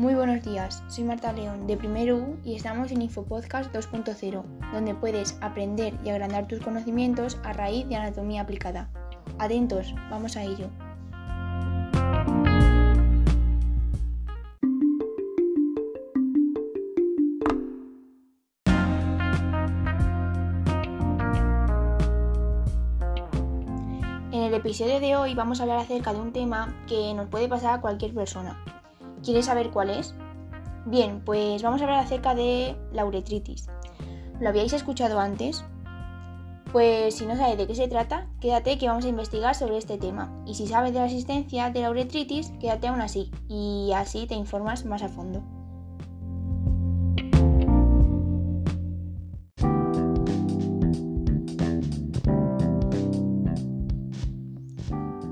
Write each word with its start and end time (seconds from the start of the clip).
Muy 0.00 0.14
buenos 0.14 0.42
días, 0.42 0.82
soy 0.88 1.04
Marta 1.04 1.30
León 1.30 1.66
de 1.66 1.76
Primero 1.76 2.16
U 2.16 2.38
y 2.42 2.54
estamos 2.54 2.90
en 2.90 3.02
Infopodcast 3.02 3.70
2.0, 3.70 4.42
donde 4.72 4.94
puedes 4.94 5.36
aprender 5.42 5.92
y 6.02 6.08
agrandar 6.08 6.48
tus 6.48 6.60
conocimientos 6.60 7.38
a 7.44 7.52
raíz 7.52 7.86
de 7.86 7.96
anatomía 7.96 8.40
aplicada. 8.40 8.88
Atentos, 9.38 9.94
vamos 10.08 10.38
a 10.38 10.42
ello. 10.42 10.70
En 24.32 24.44
el 24.44 24.54
episodio 24.54 24.98
de 24.98 25.16
hoy 25.16 25.34
vamos 25.34 25.60
a 25.60 25.64
hablar 25.64 25.80
acerca 25.80 26.14
de 26.14 26.20
un 26.20 26.32
tema 26.32 26.74
que 26.88 27.12
nos 27.12 27.28
puede 27.28 27.48
pasar 27.48 27.74
a 27.74 27.80
cualquier 27.82 28.14
persona. 28.14 28.79
¿Quieres 29.22 29.46
saber 29.46 29.70
cuál 29.70 29.90
es? 29.90 30.14
Bien, 30.86 31.22
pues 31.24 31.62
vamos 31.62 31.80
a 31.80 31.84
hablar 31.84 32.00
acerca 32.00 32.34
de 32.34 32.76
la 32.92 33.04
uretritis. 33.04 33.68
¿Lo 34.40 34.48
habíais 34.48 34.72
escuchado 34.72 35.20
antes? 35.20 35.64
Pues 36.72 37.16
si 37.16 37.26
no 37.26 37.36
sabes 37.36 37.58
de 37.58 37.66
qué 37.66 37.74
se 37.74 37.88
trata, 37.88 38.28
quédate 38.40 38.78
que 38.78 38.88
vamos 38.88 39.04
a 39.04 39.08
investigar 39.08 39.54
sobre 39.54 39.76
este 39.76 39.98
tema. 39.98 40.32
Y 40.46 40.54
si 40.54 40.66
sabes 40.66 40.92
de 40.92 41.00
la 41.00 41.06
existencia 41.06 41.70
de 41.70 41.80
la 41.80 41.90
uretritis, 41.90 42.52
quédate 42.60 42.86
aún 42.86 43.00
así 43.00 43.30
y 43.48 43.92
así 43.94 44.26
te 44.26 44.34
informas 44.34 44.84
más 44.84 45.02
a 45.02 45.08
fondo. 45.08 45.42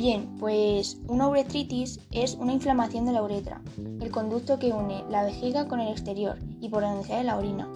Bien, 0.00 0.34
pues 0.38 0.98
una 1.08 1.28
uretritis 1.28 2.00
es 2.10 2.34
una 2.36 2.54
inflamación 2.54 3.04
de 3.04 3.12
la 3.12 3.22
uretra, 3.22 3.60
el 3.76 4.10
conducto 4.10 4.58
que 4.58 4.72
une 4.72 5.04
la 5.10 5.24
vejiga 5.24 5.68
con 5.68 5.78
el 5.78 5.88
exterior 5.88 6.38
y 6.58 6.70
por 6.70 6.80
donde 6.80 7.06
sale 7.06 7.24
la 7.24 7.36
orina. 7.36 7.68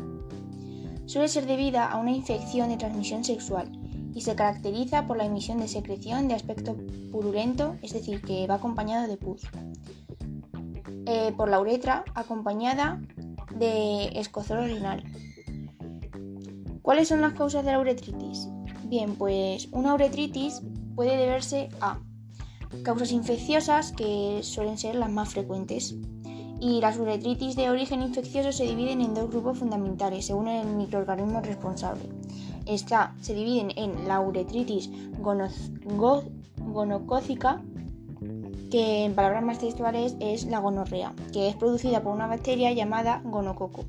Suele 1.05 1.29
ser 1.29 1.45
debida 1.45 1.87
a 1.87 1.99
una 1.99 2.13
infección 2.13 2.71
de 2.71 2.79
transmisión 2.79 3.25
sexual 3.25 3.71
y 4.15 4.23
se 4.23 4.35
caracteriza 4.35 5.07
por 5.07 5.19
la 5.19 5.27
emisión 5.27 5.59
de 5.59 5.69
secreción 5.69 6.27
de 6.27 6.33
aspecto 6.33 6.79
purulento, 7.13 7.77
es 7.83 7.93
decir, 7.93 8.23
que 8.23 8.47
va 8.47 8.55
acompañado 8.55 9.07
de 9.07 9.19
pus. 9.19 9.43
Eh, 11.05 11.35
por 11.37 11.51
la 11.51 11.61
uretra 11.61 12.07
acompañada 12.15 13.03
de 13.55 14.19
escozor 14.19 14.61
orinal. 14.61 15.05
¿Cuáles 16.81 17.07
son 17.07 17.21
las 17.21 17.35
causas 17.35 17.67
de 17.67 17.73
la 17.73 17.81
uretritis? 17.81 18.49
Bien, 18.85 19.15
pues 19.15 19.69
una 19.73 19.93
uretritis 19.93 20.63
puede 20.95 21.19
deberse 21.19 21.69
a 21.83 21.99
causas 22.83 23.13
infecciosas 23.13 23.93
que 23.93 24.41
suelen 24.43 24.79
ser 24.79 24.95
las 24.95 25.11
más 25.11 25.31
frecuentes. 25.31 25.95
Y 26.61 26.81
las 26.81 26.99
uretritis 26.99 27.57
de 27.57 27.69
origen 27.69 28.03
infeccioso 28.03 28.53
se 28.53 28.65
dividen 28.65 29.01
en 29.01 29.15
dos 29.15 29.29
grupos 29.31 29.59
fundamentales 29.59 30.27
según 30.27 30.49
el 30.49 30.67
microorganismo 30.67 31.41
responsable. 31.41 32.05
Esta 32.67 33.15
se 33.21 33.35
dividen 33.35 33.71
en 33.77 34.09
la 34.09 34.21
uretritis 34.21 34.91
gonocócica, 36.59 37.63
que 38.71 39.05
en 39.05 39.15
palabras 39.15 39.45
más 39.45 39.59
textuales 39.59 40.17
es 40.21 40.47
la 40.47 40.61
gonorrea, 40.61 41.13
que 41.33 41.49
es 41.49 41.57
producida 41.57 42.03
por 42.03 42.15
una 42.15 42.27
bacteria 42.27 42.73
llamada 42.73 43.21
gonococo. 43.25 43.85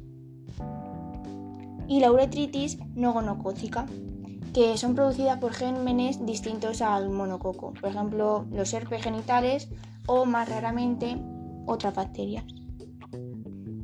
Y 1.87 1.99
la 2.01 2.11
uretritis 2.11 2.79
no 2.95 3.13
gonocócica, 3.13 3.85
que 4.55 4.77
son 4.77 4.95
producidas 4.95 5.37
por 5.39 5.51
gérmenes 5.51 6.25
distintos 6.25 6.81
al 6.81 7.09
monococo, 7.09 7.73
por 7.73 7.89
ejemplo 7.89 8.45
los 8.51 8.73
herpes 8.73 9.03
genitales 9.03 9.67
o 10.07 10.23
más 10.23 10.47
raramente 10.47 11.17
otras 11.65 11.93
bacterias. 11.93 12.45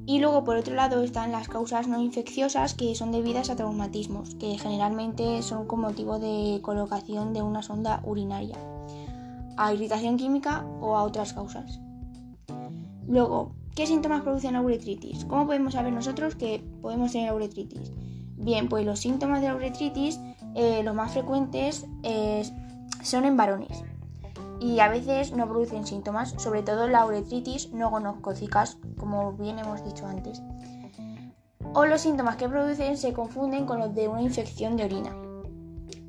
Y 0.05 0.19
luego 0.19 0.45
por 0.45 0.55
otro 0.55 0.73
lado 0.73 1.03
están 1.03 1.33
las 1.33 1.49
causas 1.49 1.89
no 1.89 1.99
infecciosas 2.01 2.73
que 2.73 2.95
son 2.95 3.11
debidas 3.11 3.49
a 3.49 3.57
traumatismos, 3.57 4.35
que 4.35 4.57
generalmente 4.57 5.41
son 5.41 5.67
con 5.67 5.81
motivo 5.81 6.19
de 6.19 6.61
colocación 6.61 7.33
de 7.33 7.41
una 7.41 7.63
sonda 7.63 8.01
urinaria, 8.05 8.55
a 9.57 9.73
irritación 9.73 10.15
química 10.15 10.65
o 10.79 10.95
a 10.95 11.03
otras 11.03 11.33
causas. 11.33 11.81
Luego, 13.09 13.55
¿qué 13.75 13.87
síntomas 13.87 14.21
producen 14.21 14.53
la 14.53 14.61
uretritis? 14.61 15.25
¿Cómo 15.25 15.47
podemos 15.47 15.73
saber 15.73 15.91
nosotros 15.91 16.35
que 16.35 16.63
podemos 16.81 17.11
tener 17.11 17.33
uretritis? 17.33 17.91
Bien, 18.37 18.69
pues 18.69 18.85
los 18.85 18.99
síntomas 18.99 19.41
de 19.41 19.49
la 19.49 19.55
uretritis 19.55 20.17
eh, 20.55 20.81
los 20.83 20.95
más 20.95 21.11
frecuentes 21.13 21.85
son 23.03 23.25
en 23.25 23.37
varones 23.37 23.83
y 24.61 24.79
a 24.79 24.89
veces 24.89 25.33
no 25.33 25.47
producen 25.47 25.87
síntomas, 25.87 26.35
sobre 26.37 26.61
todo 26.61 26.87
la 26.87 27.03
uretritis 27.03 27.71
no 27.73 27.89
gonocócicas, 27.89 28.77
como 28.97 29.33
bien 29.33 29.57
hemos 29.57 29.83
dicho 29.83 30.05
antes. 30.05 30.41
O 31.73 31.85
los 31.85 32.01
síntomas 32.01 32.35
que 32.35 32.47
producen 32.47 32.95
se 32.95 33.11
confunden 33.11 33.65
con 33.65 33.79
los 33.79 33.95
de 33.95 34.07
una 34.07 34.21
infección 34.21 34.77
de 34.77 34.85
orina. 34.85 35.15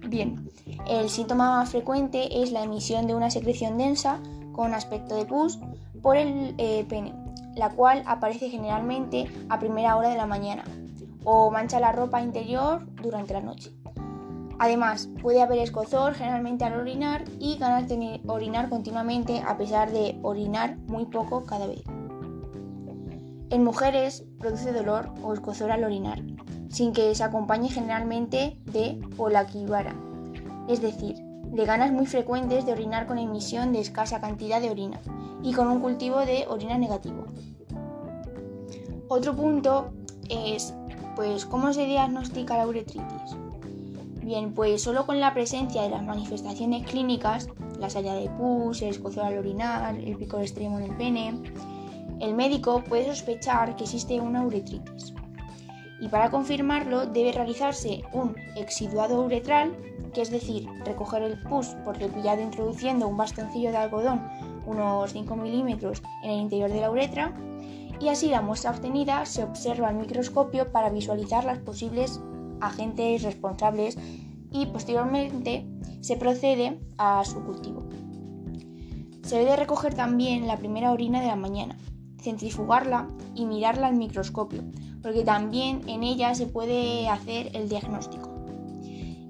Bien, 0.06 0.50
el 0.86 1.08
síntoma 1.08 1.50
más 1.50 1.70
frecuente 1.70 2.42
es 2.42 2.52
la 2.52 2.62
emisión 2.62 3.06
de 3.06 3.14
una 3.14 3.30
secreción 3.30 3.78
densa 3.78 4.18
con 4.52 4.74
aspecto 4.74 5.14
de 5.14 5.24
pus 5.24 5.58
por 6.02 6.18
el 6.18 6.54
eh, 6.58 6.84
pene, 6.86 7.14
la 7.54 7.70
cual 7.70 8.02
aparece 8.06 8.50
generalmente 8.50 9.30
a 9.48 9.58
primera 9.58 9.96
hora 9.96 10.10
de 10.10 10.16
la 10.16 10.26
mañana 10.26 10.64
o 11.24 11.50
mancha 11.50 11.80
la 11.80 11.92
ropa 11.92 12.20
interior 12.20 12.84
durante 13.00 13.32
la 13.32 13.40
noche. 13.40 13.70
Además, 14.62 15.08
puede 15.20 15.42
haber 15.42 15.58
escozor 15.58 16.14
generalmente 16.14 16.64
al 16.64 16.78
orinar 16.78 17.24
y 17.40 17.58
ganas 17.58 17.88
de 17.88 18.20
orinar 18.28 18.68
continuamente 18.68 19.42
a 19.44 19.58
pesar 19.58 19.90
de 19.90 20.20
orinar 20.22 20.76
muy 20.86 21.06
poco 21.06 21.42
cada 21.44 21.66
vez. 21.66 21.82
En 23.50 23.64
mujeres 23.64 24.24
produce 24.38 24.72
dolor 24.72 25.12
o 25.20 25.32
escozor 25.32 25.72
al 25.72 25.82
orinar, 25.82 26.22
sin 26.70 26.92
que 26.92 27.12
se 27.12 27.24
acompañe 27.24 27.70
generalmente 27.70 28.56
de 28.66 29.00
polaquivara, 29.16 29.96
es 30.68 30.80
decir, 30.80 31.16
de 31.16 31.64
ganas 31.64 31.90
muy 31.90 32.06
frecuentes 32.06 32.64
de 32.64 32.70
orinar 32.70 33.08
con 33.08 33.18
emisión 33.18 33.72
de 33.72 33.80
escasa 33.80 34.20
cantidad 34.20 34.60
de 34.60 34.70
orina 34.70 35.00
y 35.42 35.54
con 35.54 35.66
un 35.66 35.80
cultivo 35.80 36.20
de 36.20 36.46
orina 36.48 36.78
negativo. 36.78 37.24
Otro 39.08 39.34
punto 39.34 39.90
es, 40.28 40.72
pues, 41.16 41.46
¿cómo 41.46 41.72
se 41.72 41.84
diagnostica 41.84 42.58
la 42.58 42.68
uretritis? 42.68 43.36
Bien, 44.22 44.54
pues 44.54 44.82
solo 44.82 45.04
con 45.04 45.18
la 45.18 45.34
presencia 45.34 45.82
de 45.82 45.90
las 45.90 46.04
manifestaciones 46.04 46.86
clínicas, 46.86 47.48
la 47.80 47.90
salida 47.90 48.14
de 48.14 48.30
pus, 48.30 48.80
el 48.80 48.90
escozor 48.90 49.24
al 49.24 49.38
orinar, 49.38 49.96
el 49.96 50.16
picor 50.16 50.42
extremo 50.42 50.78
en 50.78 50.84
el 50.84 50.96
pene, 50.96 51.34
el 52.20 52.34
médico 52.34 52.84
puede 52.88 53.06
sospechar 53.06 53.74
que 53.74 53.82
existe 53.82 54.20
una 54.20 54.46
uretritis. 54.46 55.12
Y 56.00 56.06
para 56.06 56.30
confirmarlo 56.30 57.06
debe 57.06 57.32
realizarse 57.32 58.02
un 58.12 58.36
exsiduado 58.54 59.22
uretral, 59.22 59.76
que 60.14 60.22
es 60.22 60.30
decir, 60.30 60.68
recoger 60.84 61.22
el 61.22 61.42
pus 61.42 61.74
por 61.84 61.96
cepillado 61.96 62.42
introduciendo 62.42 63.08
un 63.08 63.16
bastoncillo 63.16 63.72
de 63.72 63.76
algodón 63.78 64.20
unos 64.66 65.12
5 65.12 65.34
milímetros 65.34 66.00
en 66.22 66.30
el 66.30 66.40
interior 66.42 66.70
de 66.70 66.80
la 66.80 66.92
uretra, 66.92 67.32
y 67.98 68.08
así 68.08 68.28
la 68.28 68.40
muestra 68.40 68.70
obtenida 68.70 69.26
se 69.26 69.42
observa 69.42 69.88
al 69.88 69.96
microscopio 69.96 70.70
para 70.70 70.90
visualizar 70.90 71.44
las 71.44 71.58
posibles 71.58 72.20
agentes 72.62 73.22
responsables 73.22 73.98
y 74.50 74.66
posteriormente 74.66 75.66
se 76.00 76.16
procede 76.16 76.78
a 76.98 77.24
su 77.24 77.42
cultivo. 77.44 77.88
Se 79.24 79.38
debe 79.38 79.56
recoger 79.56 79.94
también 79.94 80.46
la 80.46 80.58
primera 80.58 80.92
orina 80.92 81.20
de 81.20 81.28
la 81.28 81.36
mañana, 81.36 81.78
centrifugarla 82.20 83.08
y 83.34 83.46
mirarla 83.46 83.86
al 83.86 83.96
microscopio, 83.96 84.62
porque 85.02 85.24
también 85.24 85.88
en 85.88 86.02
ella 86.02 86.34
se 86.34 86.46
puede 86.46 87.08
hacer 87.08 87.50
el 87.54 87.68
diagnóstico. 87.68 88.30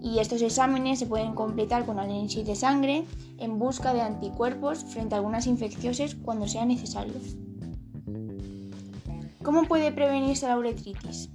Y 0.02 0.18
estos 0.18 0.42
exámenes 0.42 0.98
se 0.98 1.06
pueden 1.06 1.34
completar 1.34 1.86
con 1.86 2.00
análisis 2.00 2.44
de 2.44 2.56
sangre 2.56 3.04
en 3.38 3.58
busca 3.58 3.94
de 3.94 4.00
anticuerpos 4.00 4.84
frente 4.84 5.14
a 5.14 5.18
algunas 5.18 5.46
infecciones 5.46 6.16
cuando 6.16 6.48
sea 6.48 6.64
necesario. 6.64 7.14
¿Cómo 9.44 9.64
puede 9.64 9.92
prevenirse 9.92 10.48
la 10.48 10.58
uretritis? 10.58 11.30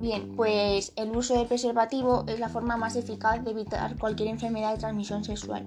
Bien, 0.00 0.32
pues 0.34 0.94
el 0.96 1.14
uso 1.14 1.34
del 1.34 1.46
preservativo 1.46 2.24
es 2.26 2.40
la 2.40 2.48
forma 2.48 2.78
más 2.78 2.96
eficaz 2.96 3.44
de 3.44 3.50
evitar 3.50 3.98
cualquier 3.98 4.30
enfermedad 4.30 4.72
de 4.72 4.78
transmisión 4.78 5.24
sexual. 5.24 5.66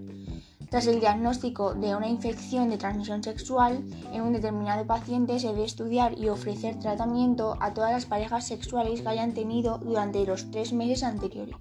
Tras 0.71 0.87
el 0.87 0.99
diagnóstico 0.99 1.75
de 1.75 1.95
una 1.95 2.07
infección 2.07 2.71
de 2.71 2.79
transmisión 2.79 3.21
sexual 3.21 3.83
en 4.11 4.23
un 4.23 4.33
determinado 4.33 4.87
paciente 4.87 5.39
se 5.39 5.49
debe 5.49 5.65
estudiar 5.65 6.17
y 6.17 6.29
ofrecer 6.29 6.79
tratamiento 6.79 7.57
a 7.59 7.75
todas 7.75 7.91
las 7.91 8.07
parejas 8.07 8.47
sexuales 8.47 9.01
que 9.01 9.09
hayan 9.09 9.35
tenido 9.35 9.77
durante 9.77 10.25
los 10.25 10.49
tres 10.49 10.73
meses 10.73 11.03
anteriores. 11.03 11.55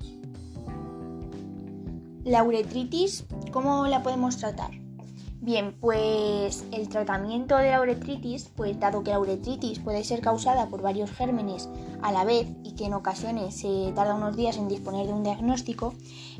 La 2.24 2.42
uretritis, 2.42 3.26
¿cómo 3.52 3.86
la 3.86 4.02
podemos 4.02 4.38
tratar? 4.38 4.81
Bien, 5.44 5.74
pues 5.80 6.64
el 6.70 6.88
tratamiento 6.88 7.56
de 7.56 7.72
la 7.72 7.80
uretritis, 7.80 8.48
pues 8.54 8.78
dado 8.78 9.02
que 9.02 9.10
la 9.10 9.18
uretritis 9.18 9.80
puede 9.80 10.04
ser 10.04 10.20
causada 10.20 10.68
por 10.68 10.82
varios 10.82 11.10
gérmenes 11.10 11.68
a 12.00 12.12
la 12.12 12.22
vez 12.22 12.46
y 12.62 12.76
que 12.76 12.84
en 12.84 12.94
ocasiones 12.94 13.56
se 13.56 13.90
tarda 13.96 14.14
unos 14.14 14.36
días 14.36 14.56
en 14.56 14.68
disponer 14.68 15.08
de 15.08 15.12
un 15.12 15.24
diagnóstico, 15.24 15.94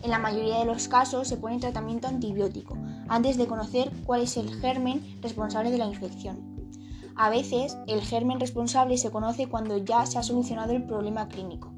en 0.05 0.11
la 0.13 0.21
mayoría 0.21 0.61
de 0.61 0.67
los 0.67 0.87
casos 0.87 1.27
se 1.27 1.37
pone 1.37 1.59
tratamiento 1.59 2.07
antibiótico 2.07 2.79
antes 3.09 3.37
de 3.37 3.49
conocer 3.49 3.91
cuál 4.07 4.21
es 4.23 4.37
el 4.37 4.55
germen 4.61 5.19
responsable 5.21 5.73
de 5.73 5.79
la 5.79 5.87
infección. 5.87 6.71
A 7.17 7.29
veces, 7.29 7.77
el 7.89 8.03
germen 8.03 8.39
responsable 8.39 8.99
se 8.99 9.11
conoce 9.11 9.49
cuando 9.49 9.79
ya 9.79 10.07
se 10.07 10.21
ha 10.21 10.23
solucionado 10.23 10.75
el 10.75 10.85
problema 10.85 11.27
clínico. 11.27 11.72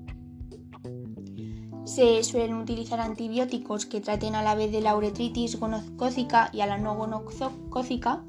Se 1.84 2.24
suelen 2.24 2.54
utilizar 2.54 2.98
antibióticos 3.00 3.84
que 3.84 4.00
traten 4.00 4.34
a 4.34 4.42
la 4.42 4.54
vez 4.54 4.72
de 4.72 4.80
la 4.80 4.96
uretritis 4.96 5.60
gonocócica 5.60 6.48
y 6.52 6.62
a 6.62 6.66
la 6.66 6.78
no 6.78 6.96
gonocócica, 6.96 8.22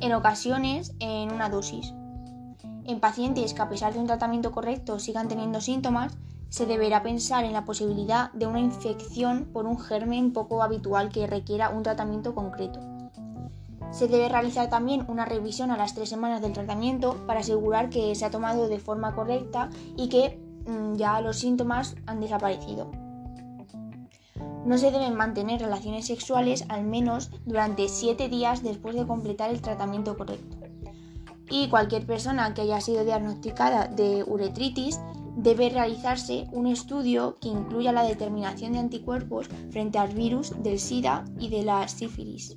en 0.00 0.12
ocasiones 0.14 0.94
en 1.00 1.30
una 1.30 1.50
dosis. 1.50 1.92
En 2.86 3.00
pacientes 3.00 3.52
que 3.52 3.62
a 3.62 3.68
pesar 3.68 3.92
de 3.92 4.00
un 4.00 4.06
tratamiento 4.06 4.52
correcto 4.52 4.98
sigan 4.98 5.28
teniendo 5.28 5.60
síntomas, 5.60 6.16
se 6.48 6.66
deberá 6.66 7.02
pensar 7.02 7.44
en 7.44 7.52
la 7.52 7.64
posibilidad 7.64 8.32
de 8.32 8.46
una 8.46 8.60
infección 8.60 9.50
por 9.52 9.66
un 9.66 9.78
germen 9.78 10.32
poco 10.32 10.62
habitual 10.62 11.10
que 11.10 11.26
requiera 11.26 11.70
un 11.70 11.82
tratamiento 11.82 12.34
concreto. 12.34 12.80
Se 13.90 14.08
debe 14.08 14.28
realizar 14.28 14.70
también 14.70 15.04
una 15.08 15.24
revisión 15.24 15.70
a 15.70 15.76
las 15.76 15.94
tres 15.94 16.08
semanas 16.08 16.42
del 16.42 16.52
tratamiento 16.52 17.16
para 17.26 17.40
asegurar 17.40 17.90
que 17.90 18.14
se 18.14 18.24
ha 18.24 18.30
tomado 18.30 18.68
de 18.68 18.78
forma 18.78 19.14
correcta 19.14 19.68
y 19.96 20.08
que 20.08 20.43
ya 20.94 21.20
los 21.20 21.38
síntomas 21.38 21.96
han 22.06 22.20
desaparecido. 22.20 22.90
No 24.64 24.78
se 24.78 24.90
deben 24.90 25.14
mantener 25.14 25.60
relaciones 25.60 26.06
sexuales 26.06 26.64
al 26.68 26.84
menos 26.84 27.30
durante 27.44 27.88
7 27.88 28.28
días 28.28 28.62
después 28.62 28.94
de 28.94 29.06
completar 29.06 29.50
el 29.50 29.60
tratamiento 29.60 30.16
correcto. 30.16 30.56
Y 31.50 31.68
cualquier 31.68 32.06
persona 32.06 32.54
que 32.54 32.62
haya 32.62 32.80
sido 32.80 33.04
diagnosticada 33.04 33.88
de 33.88 34.24
uretritis 34.26 34.98
debe 35.36 35.68
realizarse 35.68 36.46
un 36.52 36.66
estudio 36.66 37.38
que 37.40 37.48
incluya 37.48 37.92
la 37.92 38.04
determinación 38.04 38.72
de 38.72 38.78
anticuerpos 38.78 39.48
frente 39.70 39.98
al 39.98 40.14
virus 40.14 40.52
del 40.62 40.78
SIDA 40.78 41.24
y 41.38 41.50
de 41.50 41.62
la 41.62 41.86
sífilis. 41.88 42.56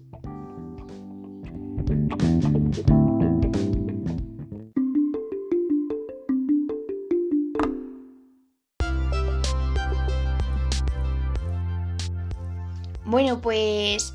Bueno, 13.17 13.41
pues 13.41 14.13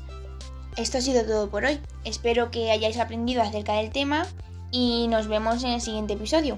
esto 0.77 0.97
ha 0.97 1.01
sido 1.01 1.25
todo 1.25 1.49
por 1.49 1.65
hoy. 1.65 1.77
Espero 2.05 2.51
que 2.51 2.71
hayáis 2.71 2.97
aprendido 2.97 3.41
acerca 3.41 3.73
del 3.73 3.91
tema 3.91 4.25
y 4.71 5.09
nos 5.09 5.27
vemos 5.27 5.61
en 5.65 5.71
el 5.71 5.81
siguiente 5.81 6.13
episodio. 6.13 6.57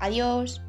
Adiós. 0.00 0.62